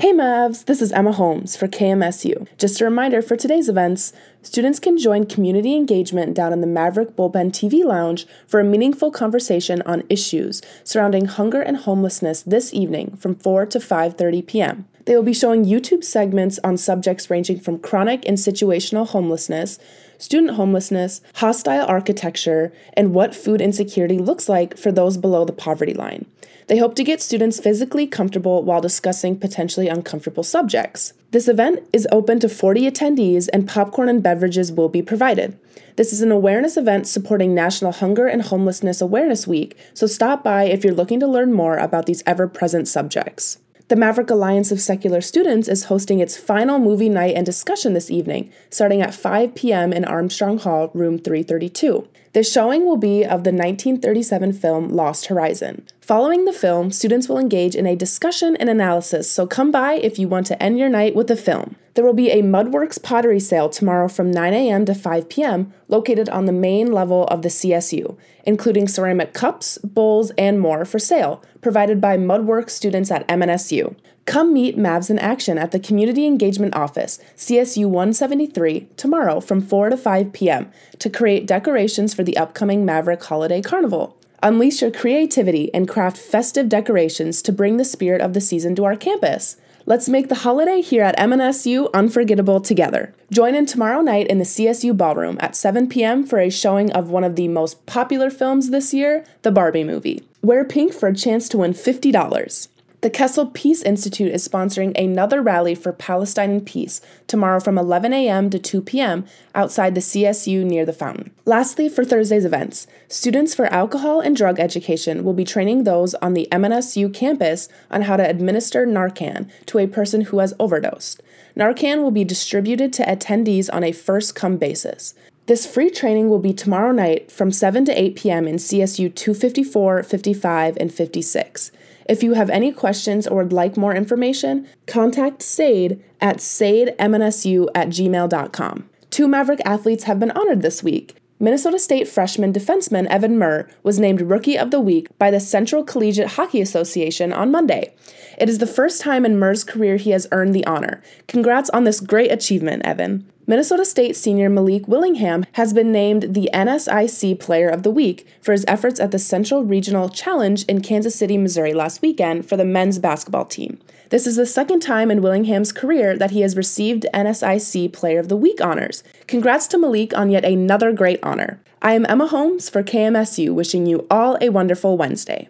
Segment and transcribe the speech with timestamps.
[0.00, 2.46] Hey Mavs, this is Emma Holmes for KMSU.
[2.56, 7.16] Just a reminder for today's events students can join community engagement down in the Maverick
[7.16, 13.16] Bullpen TV Lounge for a meaningful conversation on issues surrounding hunger and homelessness this evening
[13.16, 14.86] from 4 to 5:30 p.m.
[15.08, 19.78] They will be showing YouTube segments on subjects ranging from chronic and situational homelessness,
[20.18, 25.94] student homelessness, hostile architecture, and what food insecurity looks like for those below the poverty
[25.94, 26.26] line.
[26.66, 31.14] They hope to get students physically comfortable while discussing potentially uncomfortable subjects.
[31.30, 35.58] This event is open to 40 attendees, and popcorn and beverages will be provided.
[35.96, 40.64] This is an awareness event supporting National Hunger and Homelessness Awareness Week, so stop by
[40.64, 43.56] if you're looking to learn more about these ever present subjects.
[43.88, 48.10] The Maverick Alliance of Secular Students is hosting its final movie night and discussion this
[48.10, 49.94] evening, starting at 5 p.m.
[49.94, 52.06] in Armstrong Hall, room 332.
[52.38, 55.84] The showing will be of the 1937 film Lost Horizon.
[56.00, 60.20] Following the film, students will engage in a discussion and analysis, so come by if
[60.20, 61.74] you want to end your night with a film.
[61.94, 64.84] There will be a Mudworks pottery sale tomorrow from 9 a.m.
[64.84, 70.30] to 5 p.m., located on the main level of the CSU, including ceramic cups, bowls,
[70.38, 73.96] and more for sale, provided by Mudworks students at MNSU.
[74.28, 79.88] Come meet Mavs in action at the Community Engagement Office, CSU 173, tomorrow from 4
[79.88, 80.70] to 5 p.m.
[80.98, 84.18] to create decorations for the upcoming Maverick Holiday Carnival.
[84.42, 88.84] Unleash your creativity and craft festive decorations to bring the spirit of the season to
[88.84, 89.56] our campus.
[89.86, 93.14] Let's make the holiday here at MNSU unforgettable together.
[93.30, 96.22] Join in tomorrow night in the CSU Ballroom at 7 p.m.
[96.22, 100.22] for a showing of one of the most popular films this year, the Barbie movie.
[100.42, 102.68] Wear pink for a chance to win $50.
[103.00, 108.12] The Kessel Peace Institute is sponsoring another rally for Palestine and peace tomorrow from 11
[108.12, 108.50] a.m.
[108.50, 109.24] to 2 p.m.
[109.54, 111.30] outside the CSU near the fountain.
[111.44, 116.34] Lastly, for Thursday's events, students for alcohol and drug education will be training those on
[116.34, 121.22] the MNSU campus on how to administer Narcan to a person who has overdosed.
[121.56, 125.14] Narcan will be distributed to attendees on a first come basis.
[125.46, 128.48] This free training will be tomorrow night from 7 to 8 p.m.
[128.48, 131.70] in CSU 254, 55, and 56.
[132.08, 137.88] If you have any questions or would like more information, contact SADE at sademnsu at
[137.88, 138.88] gmail.com.
[139.10, 141.16] Two Maverick athletes have been honored this week.
[141.40, 145.84] Minnesota State freshman defenseman Evan Murr was named Rookie of the Week by the Central
[145.84, 147.94] Collegiate Hockey Association on Monday.
[148.38, 151.00] It is the first time in Murr's career he has earned the honor.
[151.28, 153.30] Congrats on this great achievement, Evan.
[153.48, 158.52] Minnesota State senior Malik Willingham has been named the NSIC Player of the Week for
[158.52, 162.64] his efforts at the Central Regional Challenge in Kansas City, Missouri last weekend for the
[162.66, 163.80] men's basketball team.
[164.10, 168.28] This is the second time in Willingham's career that he has received NSIC Player of
[168.28, 169.02] the Week honors.
[169.26, 171.58] Congrats to Malik on yet another great honor.
[171.80, 175.48] I am Emma Holmes for KMSU, wishing you all a wonderful Wednesday.